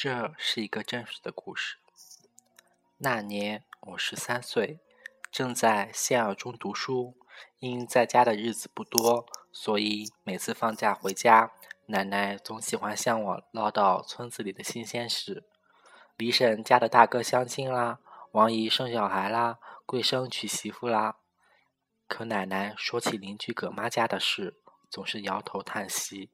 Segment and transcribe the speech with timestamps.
[0.00, 1.78] 这是一个真实的故事。
[2.98, 4.78] 那年我十三岁，
[5.28, 7.16] 正在县二中读书。
[7.58, 11.50] 因在家的日子不多，所以每次放假回家，
[11.86, 15.48] 奶奶总喜欢向我唠叨村子里的新鲜事：
[16.16, 17.98] 李婶家的大哥相亲啦，
[18.30, 21.16] 王姨生小孩啦，桂生娶媳妇啦。
[22.06, 26.30] 可奶奶说起邻居葛妈家的事，总是摇头叹息。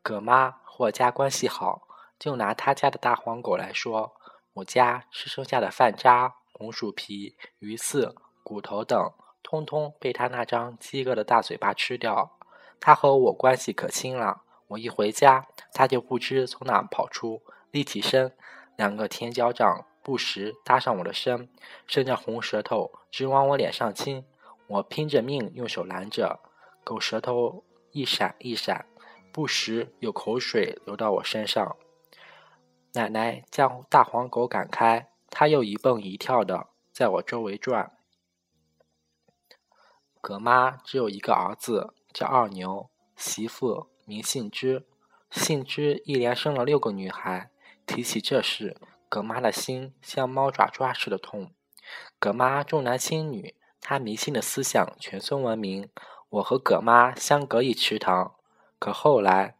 [0.00, 1.87] 葛妈和家关系好。
[2.18, 4.16] 就拿他家的大黄狗来说，
[4.54, 12.36] 我家吃剩下的饭渣、红薯皮、鱼刺、骨头等，通通被他那张饥饿的大嘴巴吃掉。
[12.80, 18.36] 他和我关系可亲了，我一回家，他就不知从哪跑出，立起身，
[18.76, 21.48] 两个甜脚掌不时搭上我的身，
[21.86, 24.24] 伸着红舌头直往我脸上亲。
[24.66, 26.40] 我拼着命用手拦着，
[26.84, 28.86] 狗舌头一闪一闪，
[29.32, 31.76] 不时有口水流到我身上。
[32.94, 37.92] 奶奶将大黄狗赶开，它又一蹦一跳的在我周围转。
[40.20, 44.86] 葛妈只有一个儿子，叫二牛，媳妇名杏枝。
[45.30, 47.50] 杏枝一连生了六个女孩。
[47.86, 48.76] 提起这事，
[49.08, 51.52] 葛妈的心像猫爪抓似的痛。
[52.18, 55.88] 葛妈重男轻女，她迷信的思想全村闻名。
[56.30, 58.34] 我和葛妈相隔一池塘，
[58.78, 59.57] 可后来。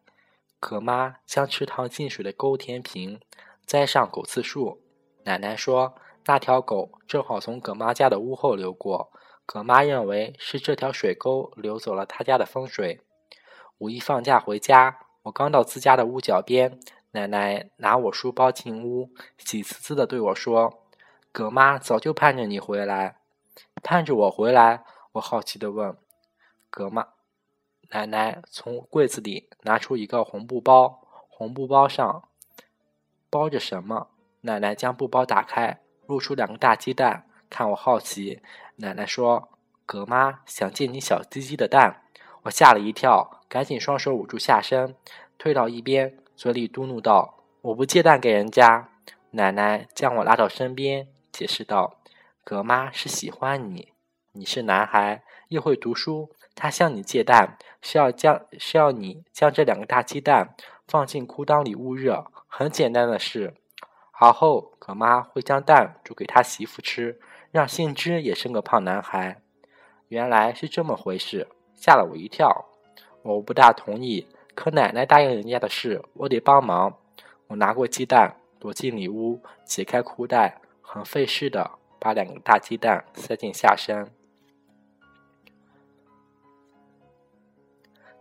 [0.60, 3.20] 葛妈将池塘进水的沟填平，
[3.64, 4.82] 栽上狗刺树。
[5.24, 5.94] 奶奶说，
[6.26, 9.12] 那条狗正好从葛妈家的屋后流过，
[9.46, 13.00] 葛妈认为是这条水沟流走了她家的风水。
[13.78, 16.80] 五一放假回家，我刚到自家的屋角边，
[17.12, 20.82] 奶奶拿我书包进屋，喜滋滋地对我说
[21.30, 23.20] ：“葛妈早就盼着你回来，
[23.82, 25.96] 盼着我回来。”我好奇地问
[26.68, 27.08] ：“葛妈？”
[27.90, 32.28] 奶奶从柜子里拿出一个红布包，红布包上
[33.30, 34.08] 包着什么？
[34.42, 37.24] 奶奶将布包打开，露出两个大鸡蛋。
[37.48, 38.42] 看我好奇，
[38.76, 39.48] 奶奶说
[39.86, 42.02] ：“葛妈想借你小鸡鸡的蛋。”
[42.44, 44.94] 我吓了一跳，赶紧双手捂住下身，
[45.38, 48.90] 退到一边，嘴里嘟囔道：“我不借蛋给人家。”
[49.32, 51.98] 奶奶将我拉到身边，解释道
[52.44, 53.92] ：“葛妈是喜欢你，
[54.32, 56.30] 你是男孩，又会读书。”
[56.60, 60.56] 他向你借蛋，是要将是要你将这两个大鸡蛋
[60.88, 63.54] 放进裤裆里捂热，很简单的事。
[64.10, 67.20] 而后，葛妈会将蛋煮给他媳妇吃，
[67.52, 69.40] 让杏枝也生个胖男孩。
[70.08, 71.46] 原来是这么回事，
[71.76, 72.66] 吓了我一跳。
[73.22, 74.26] 我不大同意，
[74.56, 76.98] 可奶奶答应人家的事，我得帮忙。
[77.46, 81.70] 我拿过鸡蛋，躲进里屋，解开裤带，很费事的
[82.00, 84.10] 把两个大鸡蛋塞进下身。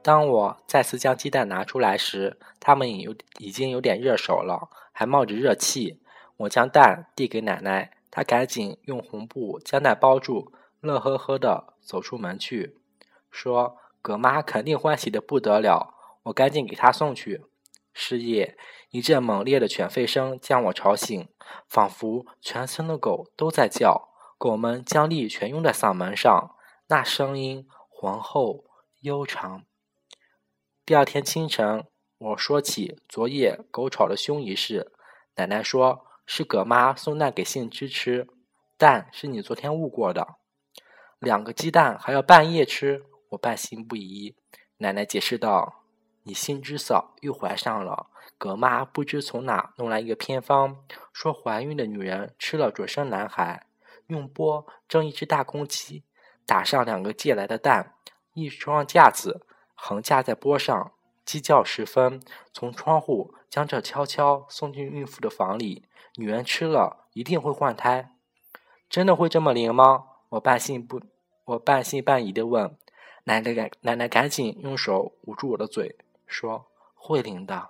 [0.07, 5.99] 当我再次将鸡蛋拿出来时，它们已有已经有点热手了，还冒着热气。
[6.37, 12.77] 我将蛋递给奶奶，她赶紧用红布将蛋包住，乐呵呵地走出门去，
[13.29, 15.93] 说：“葛妈肯定欢喜的不得了。”
[16.23, 17.43] 我赶紧给她送去。
[17.93, 18.57] 深夜，
[18.91, 21.27] 一阵猛烈的犬吠声将我吵醒，
[21.67, 24.07] 仿佛全村的狗都在叫，
[24.37, 26.55] 狗们将力全用在嗓门上，
[26.87, 28.63] 那声音浑厚
[29.01, 29.63] 悠长。
[30.87, 31.85] 第二天清晨，
[32.17, 34.93] 我说起昨夜狗吵了凶一事，
[35.35, 38.25] 奶奶说是葛妈送蛋给杏枝吃，
[38.77, 40.35] 蛋是你昨天误过的，
[41.19, 44.37] 两个鸡蛋还要半夜吃，我半信不疑。
[44.77, 45.83] 奶奶解释道
[46.23, 53.65] ：“你杏枝嫂又怀上了，葛妈不知从哪弄来一个偏方，说怀孕的女人吃了准生男孩，
[54.05, 56.05] 用钵蒸一只大公鸡，
[56.45, 57.95] 打上两个借来的蛋，
[58.33, 59.45] 一双架子。”
[59.79, 60.91] 横架在波上，
[61.23, 62.19] 鸡叫时分，
[62.51, 65.83] 从窗户将这悄悄送进孕妇的房里。
[66.15, 68.11] 女人吃了一定会换胎，
[68.89, 70.05] 真的会这么灵吗？
[70.29, 70.99] 我半信不，
[71.45, 72.75] 我半信半疑的问。
[73.25, 75.95] 奶奶赶奶奶赶紧用手捂住我的嘴，
[76.25, 76.65] 说
[76.95, 77.69] 会灵的。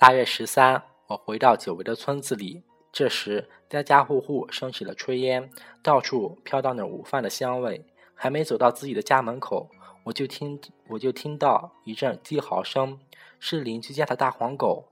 [0.00, 5.50] 腊月十三，我回到久违的村子里，这时家家户户升起了炊烟，
[5.82, 7.86] 到处飘荡着午饭的香味。
[8.14, 9.68] 还没走到自己的家门口，
[10.04, 13.00] 我就听我就听到一阵低嚎声，
[13.38, 14.90] 是邻居家的大黄狗。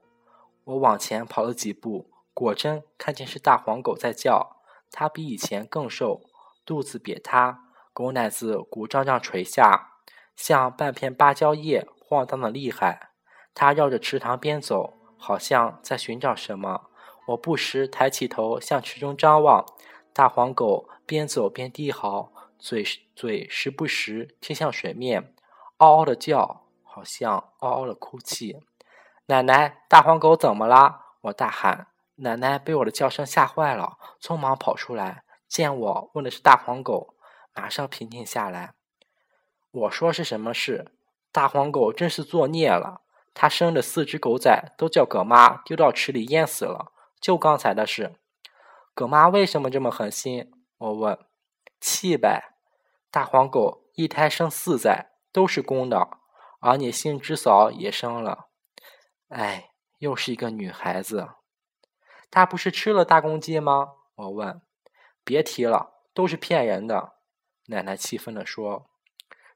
[0.64, 4.56] 我往前跑了几步，果真看见是大黄狗在叫。
[4.90, 6.20] 它比以前更瘦，
[6.66, 7.64] 肚子瘪塌，
[7.94, 9.94] 狗奶子鼓胀胀垂下，
[10.36, 13.10] 像半片芭蕉叶，晃荡的厉害。
[13.54, 16.88] 它绕着池塘边走，好像在寻找什么。
[17.28, 19.64] 我不时抬起头向池中张望，
[20.12, 22.30] 大黄狗边走边低嚎。
[22.62, 22.84] 嘴
[23.16, 25.34] 嘴时不时贴向水面，
[25.78, 28.60] 嗷嗷的叫，好像嗷嗷的哭泣。
[29.26, 31.00] 奶奶，大黄狗怎么了？
[31.22, 31.88] 我大喊。
[32.14, 37.16] 奶奶被我的叫声吓坏了，匆忙跑出来，见我问的是大黄狗，
[37.52, 38.74] 马上平静下来。
[39.72, 40.92] 我说是什么事？
[41.32, 43.00] 大黄狗真是作孽了，
[43.34, 46.92] 它生的四只狗仔都叫葛妈丢到池里淹死了。
[47.20, 48.14] 就刚才的事，
[48.94, 50.52] 葛妈为什么这么狠心？
[50.78, 51.18] 我问。
[51.84, 52.51] 气呗，
[53.12, 56.08] 大黄狗一胎生四崽，都是公的，
[56.60, 58.48] 而你杏枝嫂也生了。
[59.28, 61.28] 哎，又是一个女孩子。
[62.30, 63.90] 她不是吃了大公鸡吗？
[64.14, 64.62] 我问。
[65.22, 67.16] 别提了，都是骗人的。
[67.66, 68.88] 奶奶气愤地说。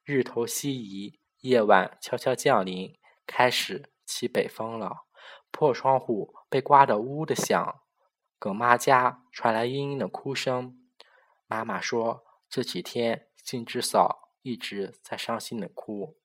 [0.04, 5.06] 日头西移，夜晚悄悄降临，开始起北风了。
[5.50, 7.80] 破窗户被刮得呜呜的响。
[8.38, 10.78] 葛妈家传来嘤嘤的哭声。
[11.46, 16.18] 妈妈说：“这几天，金枝嫂一直在伤心的哭。”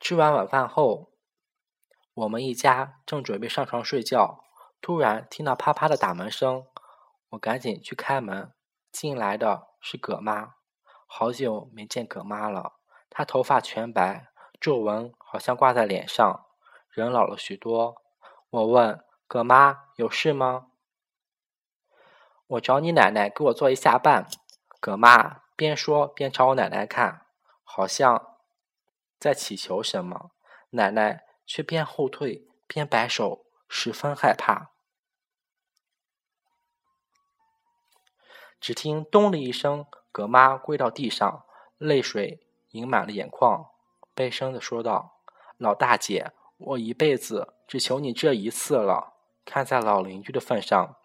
[0.00, 1.12] 吃完晚饭后，
[2.14, 4.42] 我们一家正准备上床睡觉，
[4.80, 6.66] 突然听到啪啪的打门声。
[7.30, 8.54] 我赶紧去开门，
[8.90, 10.54] 进来的是葛妈。
[11.06, 12.78] 好久没见葛妈了，
[13.10, 16.46] 她头发全白，皱纹好像挂在脸上，
[16.88, 18.02] 人老了许多。
[18.48, 20.67] 我问葛妈：“有事吗？”
[22.48, 24.26] 我找你奶奶给我做一下伴。
[24.80, 27.26] 葛妈边说边朝我奶奶看，
[27.62, 28.36] 好像
[29.18, 30.30] 在祈求什么。
[30.70, 34.70] 奶奶却边后退边摆手，十分害怕。
[38.60, 41.44] 只听“咚”的一声，葛妈跪到地上，
[41.76, 43.70] 泪水盈满了眼眶，
[44.14, 45.22] 悲声的说道
[45.58, 50.96] ：“老大姐，我一辈子只求你这一次了，看在老邻居的份上。”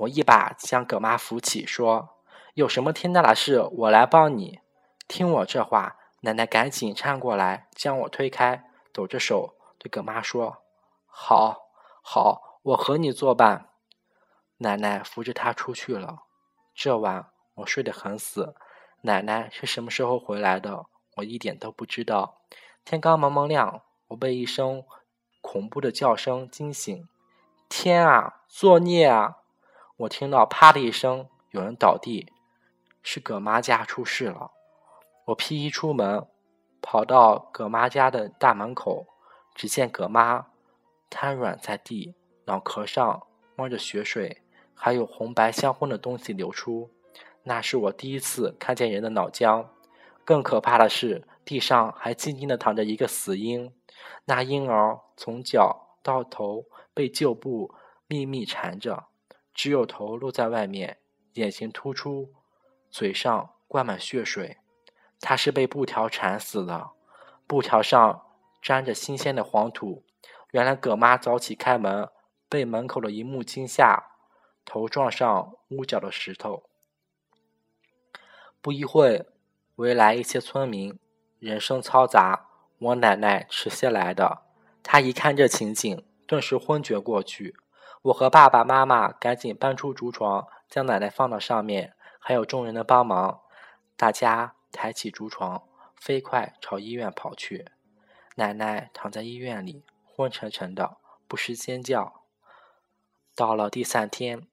[0.00, 2.16] 我一把将葛妈扶起，说
[2.54, 4.60] ：“有什么天大的事，我来帮你。”
[5.06, 10.62] 听我这话，奶奶赶紧搀过来，将我推开，抖着手对葛妈说
[11.06, 11.68] ：“好，
[12.00, 13.68] 好，我和你作伴。”
[14.58, 16.20] 奶奶扶着她出去了。
[16.74, 18.54] 这晚我睡得很死。
[19.02, 20.86] 奶奶是什么时候回来的？
[21.16, 22.38] 我一点都不知道。
[22.84, 24.84] 天刚蒙蒙亮，我被一声
[25.42, 27.06] 恐怖的叫声惊醒。
[27.68, 29.36] 天啊，作孽啊！
[30.00, 32.32] 我听到“啪”的一声，有人倒地，
[33.02, 34.50] 是葛妈家出事了。
[35.26, 36.26] 我披衣出门，
[36.80, 39.06] 跑到葛妈家的大门口，
[39.54, 40.46] 只见葛妈
[41.10, 42.14] 瘫软在地，
[42.46, 44.40] 脑壳上冒着血水，
[44.74, 46.90] 还有红白相混的东西流出。
[47.42, 49.66] 那是我第一次看见人的脑浆。
[50.24, 53.70] 更可怕的是，地上还静静地躺着一个死婴，
[54.24, 56.64] 那婴儿从脚到头
[56.94, 57.74] 被旧布
[58.06, 59.08] 密密缠着。
[59.54, 60.98] 只有头露在外面，
[61.34, 62.32] 眼睛突出，
[62.90, 64.58] 嘴上灌满血水。
[65.20, 66.90] 他是被布条缠死的，
[67.46, 68.26] 布条上
[68.62, 70.04] 沾着新鲜的黄土。
[70.52, 72.08] 原来葛妈早起开门，
[72.48, 74.12] 被门口的一幕惊吓，
[74.64, 76.64] 头撞上屋角的石头。
[78.62, 79.26] 不一会，
[79.76, 80.98] 围来一些村民，
[81.38, 82.48] 人声嘈杂。
[82.78, 84.42] 我奶奶迟些来的，
[84.82, 87.54] 她一看这情景，顿时昏厥过去。
[88.02, 93.42] 我和爸爸妈妈赶紧搬出竹床，将奶奶放到上面，还有众人的帮忙。
[93.94, 95.62] 大家抬起竹床，
[95.96, 97.66] 飞快朝医院跑去。
[98.36, 100.96] 奶奶躺在医院里，昏沉沉的，
[101.28, 102.22] 不时尖叫。
[103.34, 104.46] 到了第三天，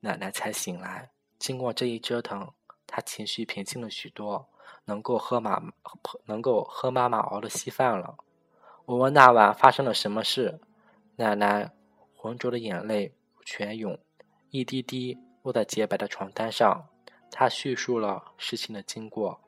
[0.00, 1.10] 奶奶才醒来。
[1.38, 2.52] 经过这一折腾，
[2.88, 4.48] 她情绪平静了许多，
[4.86, 5.62] 能够喝妈
[6.24, 8.16] 能够喝妈妈熬的稀饭了。
[8.86, 10.60] 我问那晚发生了什么事，
[11.14, 11.70] 奶奶。
[12.20, 13.96] 浑浊的眼泪泉涌，
[14.50, 16.88] 一滴滴落在洁白的床单上。
[17.30, 19.40] 他叙述了事情的经过。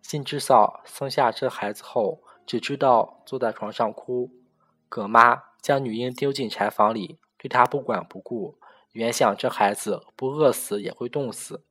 [0.00, 4.30] 辛之嫂生下这孩子后，只知道坐在床上哭。
[4.88, 8.58] 葛妈将女婴丢进柴房里，对她不管不顾。
[8.92, 11.66] 原想这孩子不饿死也会冻死。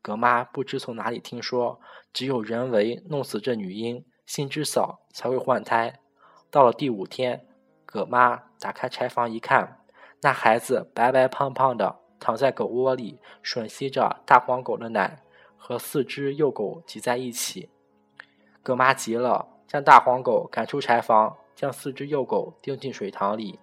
[0.00, 1.80] 葛妈不知从哪里听说，
[2.12, 5.98] 只有人为弄死这女婴，辛之嫂才会换胎。
[6.52, 7.47] 到了第五天。
[7.90, 9.80] 葛妈打开柴房一看，
[10.20, 15.22] 那孩子白白胖胖的躺在狗窝里，吮吸着大黄狗的奶，
[15.56, 17.70] 和四只幼狗挤在一起。
[18.62, 23.58] 葛妈急了，将大黄狗赶出柴房，将四只幼狗丢进水塘里。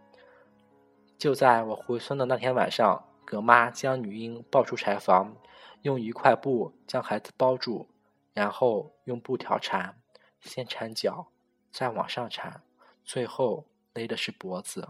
[1.19, 5.35] 就在我回村的那天晚上，葛妈将女婴抱出柴房，
[5.83, 7.87] 用一块布将孩子包住，
[8.33, 9.95] 然后用布条缠，
[10.41, 11.27] 先缠脚，
[11.71, 12.63] 再往上缠，
[13.03, 13.65] 最后。
[13.95, 14.89] 勒的是脖子，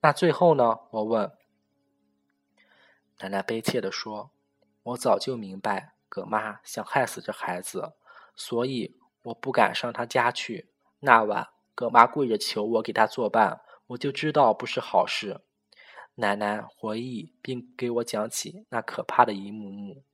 [0.00, 0.80] 那最后呢？
[0.90, 1.30] 我问。
[3.20, 4.30] 奶奶悲切地说
[4.82, 7.92] ：“我早就明白，葛妈想害死这孩子，
[8.34, 10.70] 所以我不敢上他家去。
[11.00, 15.42] 那晚，葛妈跪着求我给她作伴，我就知道不是好事。
[16.14, 20.04] 奶奶回忆并给我讲起那可怕的一幕幕。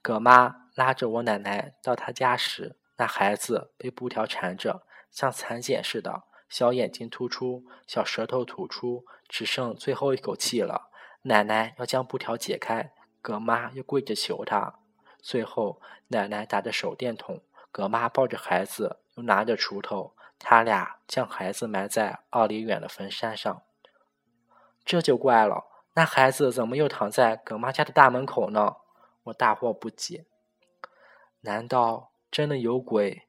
[0.00, 10.90] 葛妈拉着我奶奶到她家时，那孩子被布条缠着，像蚕茧似的，小眼睛突出，小舌头吐出，只剩最后一口气了。
[11.22, 14.78] 奶奶要将布条解开，葛妈又跪着求她。
[15.20, 23.62] 最后，奶奶打着手电筒，葛妈抱着孩子，又拿着锄头，他俩将孩子埋在二里远的坟山上。
[24.84, 28.76] 这就怪了，那孩子怎么又躺在葛妈家的大门口呢？
[29.24, 30.24] 我大惑不解。
[31.42, 33.26] 难道真的有鬼？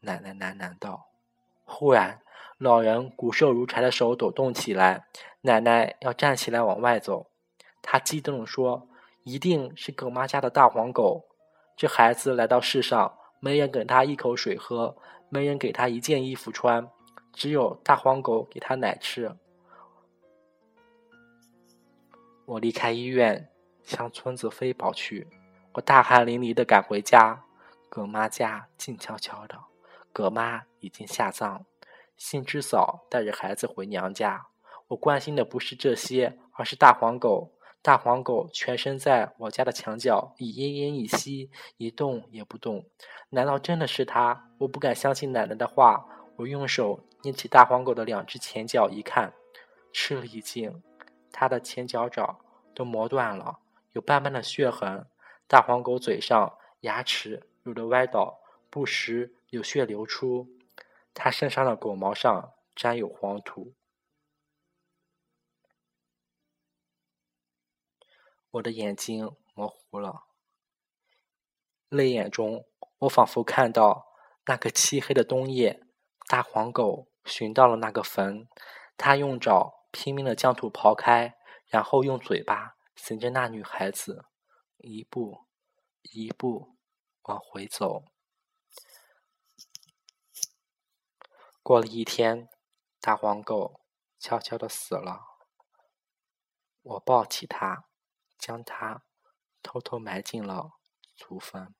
[0.00, 1.10] 奶奶喃喃道。
[1.64, 2.21] 忽然，
[2.62, 5.08] 老人骨瘦如柴的手抖动起来，
[5.40, 7.26] 奶奶要站起来往外走。
[7.82, 8.86] 他激动地说
[9.26, 11.24] ：“一定是葛妈家的大黄狗！
[11.76, 14.96] 这孩子来到世上，没人给他一口水喝，
[15.28, 16.88] 没人给他一件衣服穿，
[17.32, 19.36] 只有大黄狗给他奶吃。”
[22.46, 23.50] 我离开医院，
[23.82, 25.26] 向村子飞跑去。
[25.72, 27.42] 我大汗淋漓地赶回家。
[27.88, 29.58] 葛妈家静悄悄的，
[30.12, 31.66] 葛妈已经下葬，
[32.22, 34.46] 杏枝嫂带着孩子回娘家。
[34.86, 37.50] 我关心的不是这些，而是大黄狗。
[37.82, 42.86] 大黄狗全身在我家的墙角，已奄奄一息，一动也不动。
[43.30, 44.44] 难道真的是它？
[44.58, 46.06] 我不敢相信奶奶的话。
[46.36, 49.34] 我用手捏起大黄狗的两只前脚，一看，
[49.92, 50.80] 吃了一惊，
[51.32, 52.38] 它的前脚爪
[52.72, 53.58] 都磨断了，
[53.94, 55.04] 有斑斑的血痕。
[55.48, 57.48] 大黄狗嘴上牙齿。
[57.64, 58.38] 有的歪倒，
[58.70, 60.48] 不时有血流出。
[61.14, 63.74] 它身上的狗毛上沾有黄土。
[68.50, 70.24] 我的眼睛模糊了，
[71.88, 72.66] 泪眼中，
[72.98, 74.06] 我仿佛看到
[74.46, 75.80] 那个漆黑的冬夜，
[76.28, 78.48] 大黄狗寻到了那个坟，
[78.96, 84.26] 它用爪拼命的将土刨开，然后用嘴巴衔着那女孩子，
[84.78, 85.46] 一步
[86.02, 86.76] 一步。
[87.26, 88.02] 往回走，
[91.62, 92.48] 过了一天，
[93.00, 93.80] 大黄狗
[94.18, 95.38] 悄悄的死了。
[96.82, 97.84] 我抱起它，
[98.36, 99.04] 将它
[99.62, 100.72] 偷偷埋进了
[101.14, 101.72] 祖坟。